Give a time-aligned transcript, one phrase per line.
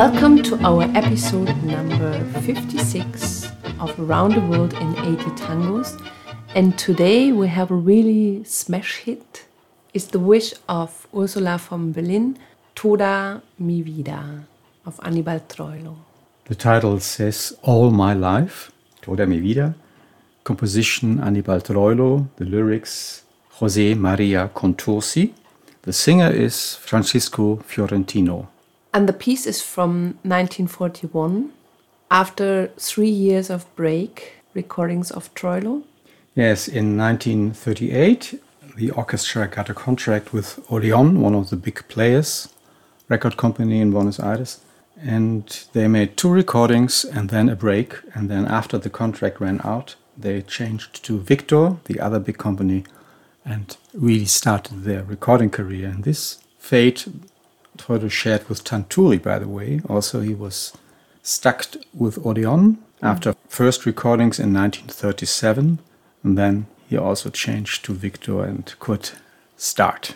[0.00, 6.00] Welcome to our episode number 56 of Around the World in 80 Tangos.
[6.54, 9.44] And today we have a really smash hit.
[9.92, 12.38] It's the wish of Ursula von Berlin,
[12.74, 14.46] Toda mi vida,
[14.86, 15.96] of Anibal Troilo.
[16.46, 18.72] The title says All My Life,
[19.02, 19.74] Toda mi vida.
[20.44, 22.26] Composition Anibal Troilo.
[22.36, 23.24] The lyrics
[23.58, 25.34] Jose Maria Contursi.
[25.82, 28.48] The singer is Francisco Fiorentino.
[28.92, 31.52] And the piece is from 1941,
[32.10, 35.84] after three years of break, recordings of Troilo.
[36.34, 38.40] Yes, in 1938,
[38.76, 42.48] the orchestra got a contract with Odeon, one of the big players,
[43.08, 44.60] record company in Buenos Aires.
[45.00, 47.94] And they made two recordings and then a break.
[48.14, 52.84] And then after the contract ran out, they changed to Victor, the other big company,
[53.44, 55.88] and really started their recording career.
[55.88, 57.06] And this fate
[57.80, 59.80] Troilo shared with Tanturi, by the way.
[59.88, 60.72] Also, he was
[61.22, 65.78] stuck with Odeon after first recordings in 1937,
[66.22, 69.10] and then he also changed to Victor and could
[69.56, 70.14] start.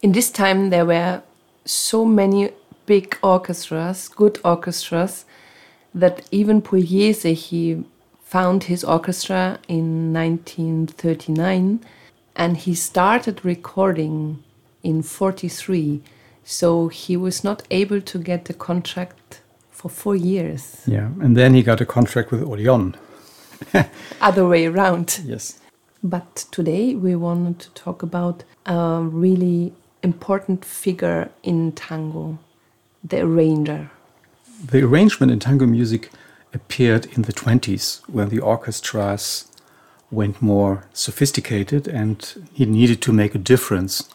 [0.00, 1.22] In this time, there were
[1.64, 2.50] so many
[2.86, 5.24] big orchestras, good orchestras,
[5.94, 7.84] that even Pugliese, he
[8.22, 11.80] found his orchestra in 1939
[12.34, 14.42] and he started recording
[14.82, 16.00] in 43
[16.44, 19.40] so he was not able to get the contract
[19.70, 20.82] for four years.
[20.86, 22.96] Yeah, and then he got a contract with Odeon.
[24.20, 25.20] Other way around.
[25.24, 25.60] Yes.
[26.02, 32.38] But today we wanted to talk about a really important figure in tango,
[33.04, 33.90] the arranger.
[34.64, 36.10] The arrangement in tango music
[36.52, 39.46] appeared in the 20s when the orchestras
[40.10, 44.11] went more sophisticated and he needed to make a difference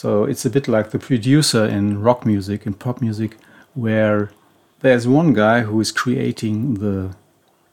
[0.00, 3.36] so it's a bit like the producer in rock music and pop music,
[3.74, 4.30] where
[4.78, 7.16] there's one guy who is creating the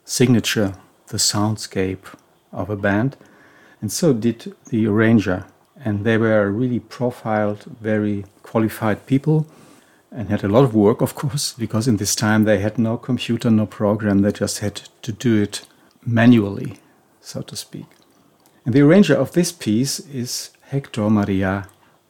[0.05, 0.73] signature,
[1.09, 2.05] the soundscape
[2.51, 3.15] of a band,
[3.79, 5.45] and so did the arranger.
[5.85, 9.45] And they were really profiled, very qualified people
[10.11, 12.97] and had a lot of work, of course, because in this time they had no
[12.97, 15.67] computer, no program, they just had to do it
[16.03, 16.79] manually,
[17.21, 17.85] so to speak.
[18.65, 21.67] And the arranger of this piece is Hector Maria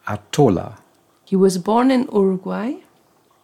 [0.08, 0.78] Artola.
[1.26, 2.76] He was born in Uruguay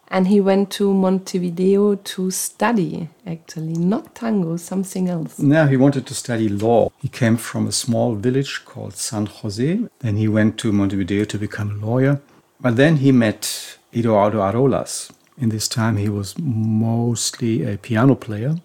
[0.08, 5.38] and he went to Montevideo to study, actually, not tango, something else.
[5.38, 6.90] No, he wanted to study law.
[7.00, 9.80] He came from a small village called San Jose.
[10.00, 12.20] Then he went to Montevideo to become a lawyer.
[12.60, 15.10] But then he met Eduardo Arolas.
[15.38, 18.56] In this time, he was mostly a piano player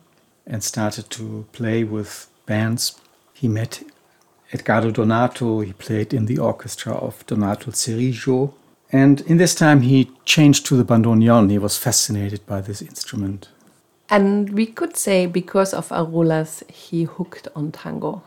[0.45, 2.99] and started to play with bands.
[3.33, 3.83] He met
[4.51, 5.61] Edgardo Donato.
[5.61, 8.53] He played in the orchestra of Donato Zerrillo.
[8.91, 11.51] And in this time, he changed to the bandoneon.
[11.51, 13.49] He was fascinated by this instrument.
[14.09, 18.23] And we could say because of Arolas, he hooked on tango.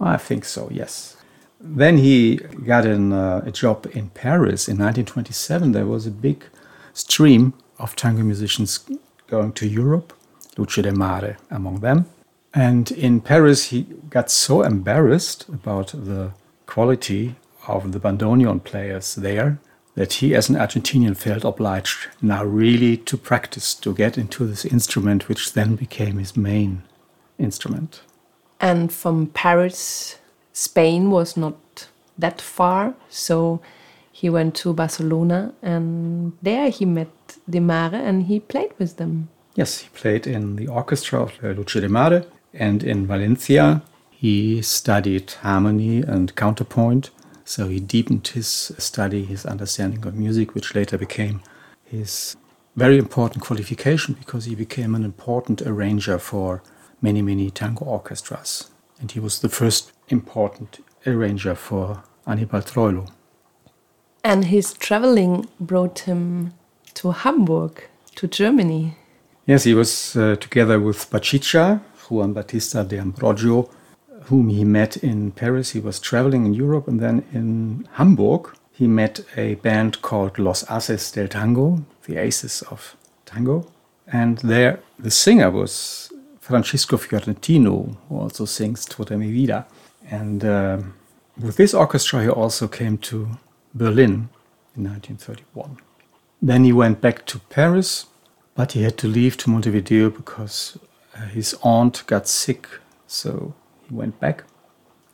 [0.00, 1.16] I think so, yes.
[1.60, 5.72] Then he got an, uh, a job in Paris in 1927.
[5.72, 6.44] There was a big
[6.92, 8.78] stream of tango musicians
[9.26, 10.12] going to Europe,
[10.56, 12.06] Lucio Demare among them.
[12.54, 16.32] And in Paris, he got so embarrassed about the
[16.66, 17.34] quality
[17.66, 19.58] of the bandoneon players there
[19.96, 24.64] that he, as an Argentinian, felt obliged now really to practice to get into this
[24.64, 26.82] instrument, which then became his main
[27.38, 28.02] instrument.
[28.60, 30.18] And from Paris,
[30.52, 31.88] Spain was not
[32.18, 33.60] that far, so
[34.12, 37.08] he went to Barcelona, and there he met
[37.50, 39.28] Demare and he played with them.
[39.56, 46.00] Yes, he played in the orchestra of Lucio Demare and in Valencia, he studied harmony
[46.00, 47.10] and counterpoint.
[47.44, 51.42] So he deepened his study, his understanding of music, which later became
[51.84, 52.36] his
[52.76, 56.62] very important qualification because he became an important arranger for
[57.02, 58.70] many, many tango orchestras.
[59.00, 63.10] And he was the first important arranger for Anibal Troilo.
[64.22, 66.54] And his traveling brought him
[66.94, 67.84] to Hamburg,
[68.14, 68.96] to Germany.
[69.46, 73.68] Yes, he was uh, together with Bachicha, Juan Bautista de Ambrogio,
[74.24, 75.70] whom he met in Paris.
[75.70, 80.64] He was traveling in Europe, and then in Hamburg, he met a band called Los
[80.70, 83.66] Aces del Tango, the Aces of Tango.
[84.06, 89.66] And there, the singer was Francisco Fiorentino, who also sings Toda mi vida.
[90.10, 90.78] And uh,
[91.40, 93.28] with this orchestra, he also came to
[93.74, 94.28] Berlin
[94.76, 95.78] in 1931.
[96.42, 98.06] Then he went back to Paris,
[98.54, 100.78] but he had to leave to Montevideo because
[101.32, 102.68] his aunt got sick,
[103.06, 103.54] so
[103.88, 104.44] he went back.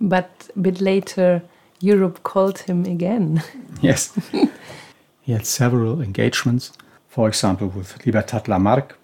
[0.01, 1.43] But a bit later,
[1.81, 3.43] Europe called him again.
[3.81, 4.13] yes.
[5.21, 6.73] he had several engagements.
[7.11, 8.95] for example, with Libertad Lamarque.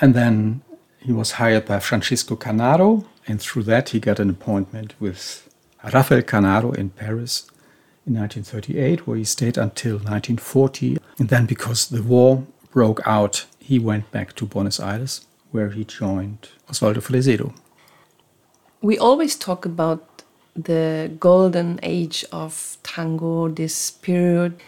[0.00, 0.62] And then
[1.00, 5.48] he was hired by Francisco Canaro, and through that he got an appointment with
[5.92, 7.50] Rafael Canaro in Paris
[8.06, 10.98] in 1938, where he stayed until 1940.
[11.18, 15.84] And then, because the war broke out, he went back to Buenos Aires, where he
[15.84, 17.54] joined Osvaldo Fresedo.
[18.80, 20.22] We always talk about
[20.54, 24.60] the golden age of tango, this period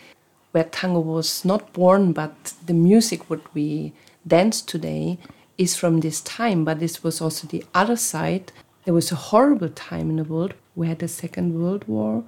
[0.52, 3.92] where tango was not born, but the music what we
[4.26, 5.18] dance today
[5.58, 6.64] is from this time.
[6.64, 8.52] But this was also the other side.
[8.84, 10.54] There was a horrible time in the world.
[10.74, 12.24] We had the Second World War,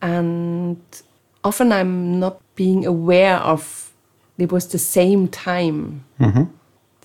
[0.00, 0.80] and
[1.44, 3.92] often I'm not being aware of
[4.38, 6.04] it was the same time.
[6.18, 6.48] Mhm.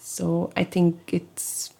[0.08, 1.74] So I think it's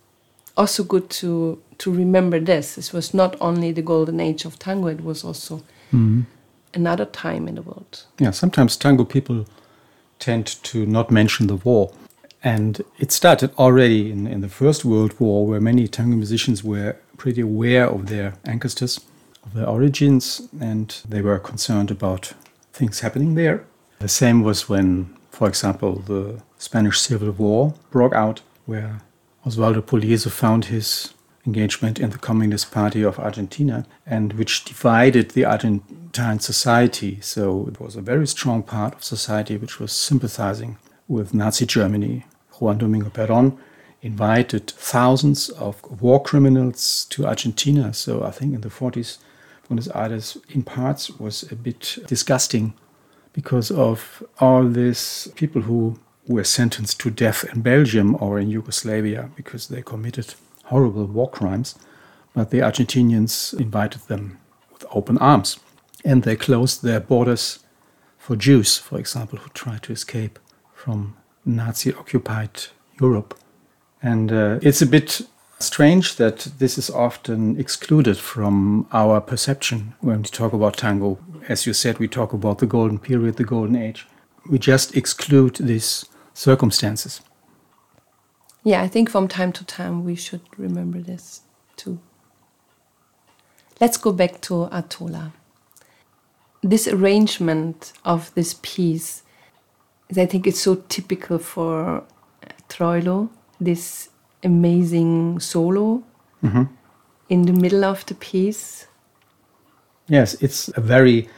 [0.58, 2.76] also good to to remember this.
[2.76, 5.58] This was not only the golden age of tango; it was also
[5.92, 6.22] mm-hmm.
[6.74, 8.04] another time in the world.
[8.20, 9.46] Yeah, sometimes tango people
[10.20, 11.92] tend to not mention the war.
[12.44, 16.96] And it started already in, in the First World War, where many tango musicians were
[17.16, 19.00] pretty aware of their ancestors,
[19.46, 22.34] of their origins, and they were concerned about
[22.74, 23.64] things happening there.
[24.00, 29.02] The same was when, for example, the Spanish Civil War broke out, where
[29.46, 31.14] Osvaldo Pugliese found his
[31.46, 37.20] engagement in the Communist Party of Argentina, and which divided the Argentine society.
[37.22, 40.78] So it was a very strong part of society which was sympathizing
[41.08, 42.26] with Nazi Germany.
[42.60, 43.58] Juan Domingo Perón
[44.02, 47.94] invited thousands of war criminals to Argentina.
[47.94, 49.18] So I think in the 40s,
[49.68, 52.74] Buenos Aires, in parts, was a bit disgusting
[53.34, 59.30] because of all these people who were sentenced to death in Belgium or in Yugoslavia
[59.36, 60.36] because they committed
[60.66, 61.76] horrible war crimes.
[62.34, 64.38] But the Argentinians invited them
[64.72, 65.60] with open arms.
[66.06, 67.60] And they closed their borders
[68.18, 70.38] for Jews, for example, who tried to escape
[70.76, 71.16] from
[71.46, 72.66] Nazi occupied
[73.00, 73.38] Europe.
[74.02, 75.22] And uh, it's a bit
[75.60, 81.18] strange that this is often excluded from our perception when we talk about tango.
[81.48, 84.06] As you said, we talk about the golden period, the golden age.
[84.50, 86.06] We just exclude these
[86.38, 87.22] circumstances.
[88.64, 91.42] Yeah, I think from time to time we should remember this
[91.76, 92.00] too.
[93.82, 95.32] Let's go back to Artola.
[96.62, 99.24] This arrangement of this piece,
[100.16, 102.04] I think it's so typical for
[102.70, 103.30] Troilo,
[103.60, 104.10] this
[104.44, 106.04] amazing solo
[106.44, 106.64] mm-hmm.
[107.30, 108.88] in the middle of the piece.
[110.08, 111.30] Yes, it's a very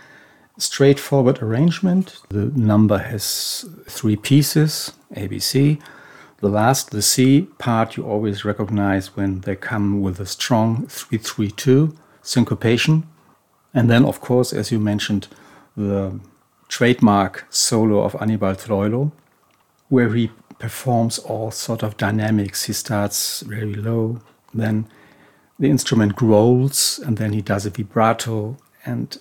[0.60, 2.22] straightforward arrangement.
[2.30, 5.82] The number has three pieces ABC.
[6.42, 11.96] The last, the C part, you always recognize when they come with a strong 332
[12.22, 13.08] syncopation.
[13.74, 15.28] And then, of course, as you mentioned,
[15.76, 16.20] the
[16.68, 19.12] trademark solo of Anibal Troilo,
[19.90, 22.66] where he performs all sort of dynamics.
[22.66, 24.22] He starts very low,
[24.54, 24.88] then
[25.58, 29.18] the instrument growls, and then he does a vibrato, and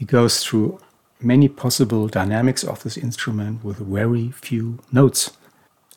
[0.00, 0.80] he goes through
[1.20, 5.36] many possible dynamics of this instrument with very few notes.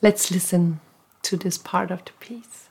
[0.02, 0.82] Let's listen
[1.22, 2.68] to this part of the piece.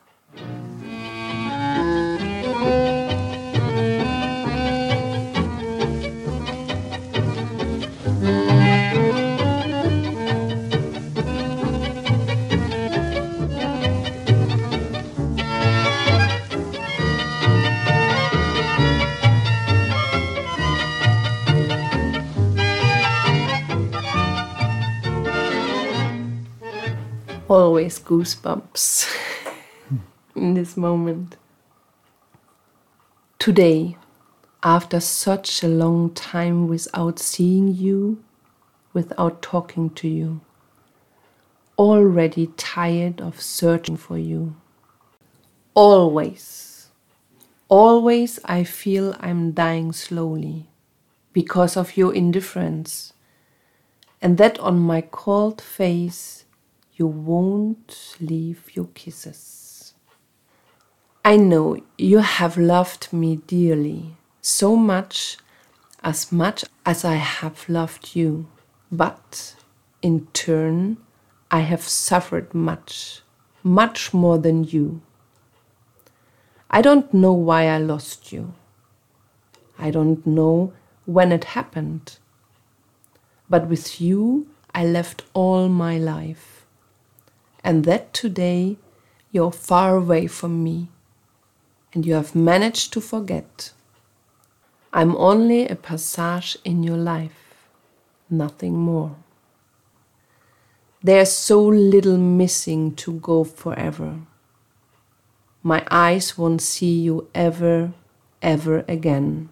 [27.93, 29.07] Always goosebumps
[30.37, 31.37] in this moment.
[33.39, 33.99] Today,
[34.63, 38.23] after such a long time without seeing you,
[38.95, 40.41] without talking to you,
[41.77, 44.57] already tired of searching for you.
[45.75, 46.89] Always,
[47.69, 50.71] always I feel I'm dying slowly
[51.35, 53.13] because of your indifference,
[54.23, 56.42] and that on my cold face
[57.03, 59.95] you won't leave your kisses.
[61.25, 65.37] I know you have loved me dearly, so much,
[66.05, 68.47] as much as I have loved you,
[68.93, 69.57] but
[70.01, 70.99] in turn
[71.51, 73.23] I have suffered much,
[73.65, 75.03] much more than you.
[76.71, 78.55] I don't know why I lost you.
[79.77, 80.73] I don't know
[81.05, 82.19] when it happened.
[83.51, 86.52] But with you, I left all my life.
[87.65, 88.77] And that today
[89.31, 90.89] you're far away from me
[91.93, 93.73] and you have managed to forget.
[94.93, 97.69] I'm only a passage in your life,
[98.29, 99.17] nothing more.
[101.03, 104.21] There's so little missing to go forever.
[105.63, 107.93] My eyes won't see you ever,
[108.41, 109.49] ever again.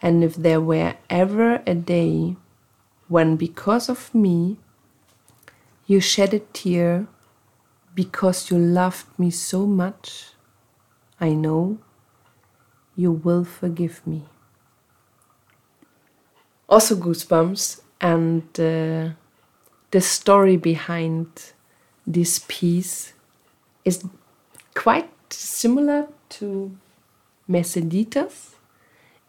[0.00, 2.36] And if there were ever a day
[3.08, 4.58] when, because of me,
[5.86, 7.06] you shed a tear
[7.94, 10.26] because you loved me so much,
[11.20, 11.78] I know
[12.94, 14.24] you will forgive me.
[16.68, 19.14] Also, goosebumps, and uh,
[19.90, 21.52] the story behind
[22.06, 23.12] this piece
[23.84, 24.04] is
[24.74, 26.76] quite similar to
[27.48, 28.54] Merceditas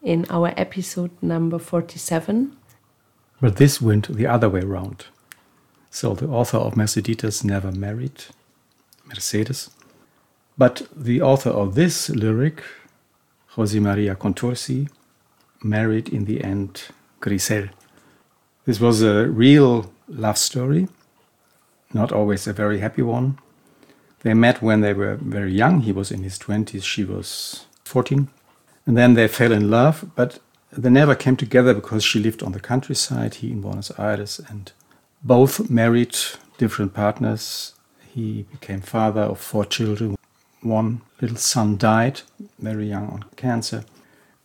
[0.02, 2.58] in our episode number 47.
[3.40, 5.06] But this went the other way around.
[6.00, 8.26] So the author of Merceditas never married
[9.08, 9.72] Mercedes.
[10.56, 12.62] But the author of this lyric,
[13.56, 14.90] Jose Maria Contursi,
[15.64, 16.84] married in the end
[17.20, 17.70] Grisel.
[18.66, 20.88] This was a real love story,
[21.96, 23.40] not always a very happy one.
[24.20, 25.82] They met when they were very young.
[25.82, 28.28] He was in his 20s, she was 14.
[28.86, 30.38] And then they fell in love, but
[30.72, 34.72] they never came together because she lived on the countryside, he in Buenos Aires, and
[35.24, 36.16] both married
[36.58, 37.74] different partners.
[38.14, 40.16] He became father of four children.
[40.62, 42.22] One little son died
[42.60, 43.84] very young on cancer.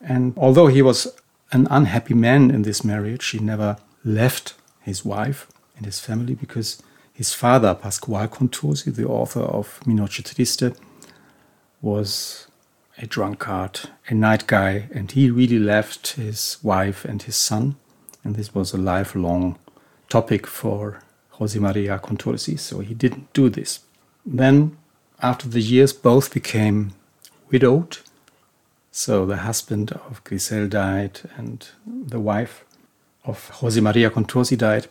[0.01, 1.09] And although he was
[1.53, 3.29] an unhappy man in this marriage.
[3.29, 9.43] He never left his wife and his family because his father, Pascual Contursi, the author
[9.43, 10.75] of Mi Noche Triste,
[11.83, 12.47] was
[12.99, 17.77] a drunkard, a night guy, and he really left his wife and his son.
[18.25, 19.59] And this was a lifelong
[20.17, 20.83] topic for
[21.39, 23.81] Jose Maria Contursi, so he didn't do this.
[24.41, 24.77] Then,
[25.21, 26.79] after the years, both became
[27.51, 27.99] widowed
[28.95, 32.63] so the husband of Grisel died, and the wife
[33.25, 34.87] of Jose Maria Contursi died.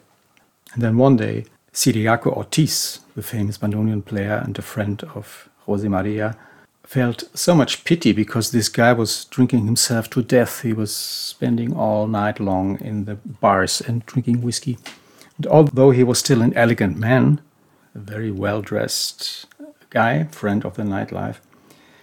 [0.74, 5.88] And then one day, Ciriaco Ortiz, the famous bandoneon player and a friend of Jose
[5.88, 6.36] Maria,
[6.84, 10.64] felt so much pity because this guy was drinking himself to death.
[10.64, 14.80] He was spending all night long in the bars and drinking whiskey.
[15.42, 17.42] And although he was still an elegant man,
[17.96, 19.48] a very well dressed
[19.90, 21.38] guy, friend of the nightlife,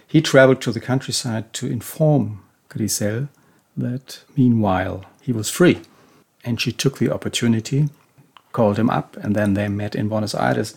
[0.05, 3.29] he traveled to the countryside to inform Grisel
[3.77, 5.79] that meanwhile he was free.
[6.43, 7.87] And she took the opportunity,
[8.51, 10.75] called him up, and then they met in Buenos Aires.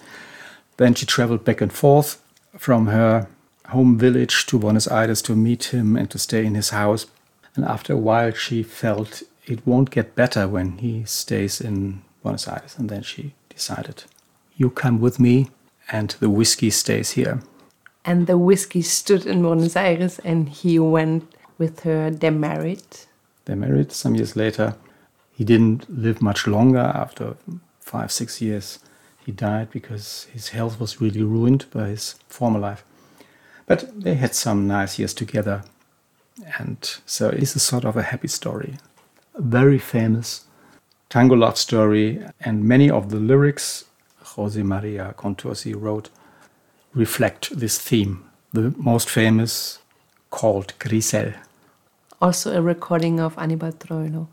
[0.76, 2.23] Then she traveled back and forth
[2.57, 3.26] from her
[3.71, 7.07] home village to Buenos Aires to meet him and to stay in his house.
[7.57, 12.49] And after a while, she felt it won't get better when he stays in Buenos
[12.49, 12.76] Aires.
[12.79, 14.05] And then she decided,
[14.57, 15.50] You come with me,
[15.91, 17.43] and the whiskey stays here
[18.05, 22.11] and the whiskey stood in Buenos Aires and he went with her.
[22.11, 22.83] They married.
[23.45, 24.75] They married some years later.
[25.33, 27.37] He didn't live much longer after
[27.81, 28.79] five, six years.
[29.25, 32.85] He died because his health was really ruined by his former life.
[33.67, 35.62] But they had some nice years together.
[36.59, 38.79] And so it's a sort of a happy story.
[39.35, 40.45] A very famous
[41.12, 42.19] tango love story.
[42.40, 43.85] And many of the lyrics
[44.35, 46.09] Jose Maria Contursi wrote
[46.95, 48.25] reflect this theme.
[48.54, 49.78] The most famous
[50.31, 51.35] called Grisel.
[52.23, 54.28] Also a recording of Anibal Troilo.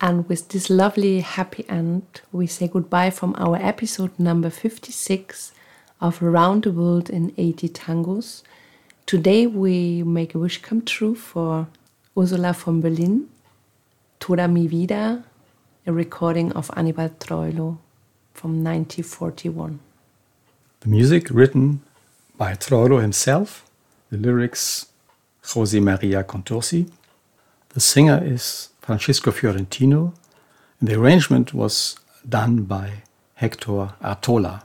[0.00, 5.52] And with this lovely happy end, we say goodbye from our episode number 56
[6.00, 8.42] of Around the World in 80 Tangos.
[9.04, 11.66] Today we make a wish come true for
[12.16, 13.28] Ursula from Berlin,
[14.20, 15.24] Toda mi vida,
[15.86, 17.78] a recording of Anibal Troilo
[18.34, 19.78] from 1941.
[20.80, 21.82] The music written
[22.36, 23.64] by Troilo himself,
[24.10, 24.86] the lyrics
[25.54, 26.90] Jose Maria Contursi.
[27.70, 30.12] The singer is Francisco Fiorentino,
[30.80, 31.96] and the arrangement was
[32.28, 33.02] done by
[33.34, 34.62] Hector Artola.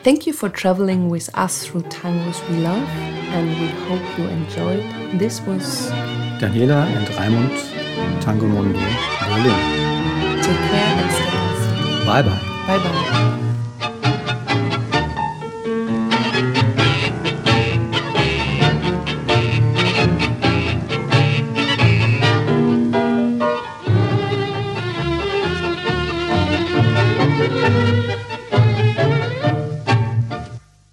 [0.00, 2.88] Thank you for traveling with us through tangos we love,
[3.32, 4.84] and we hope you enjoyed.
[5.18, 5.90] This was
[6.40, 7.71] Daniela and Raimund,
[8.20, 9.58] Tango Mundo, Berlin.
[10.42, 12.06] Take care and stay healthy.
[12.06, 12.40] Bye bye.
[12.66, 13.51] Bye bye.